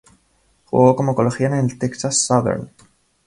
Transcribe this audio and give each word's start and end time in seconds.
Jugo 0.65 0.95
como 0.95 1.13
colegial 1.13 1.53
en 1.53 1.77
Texas 1.77 2.25
Southern. 2.25 2.71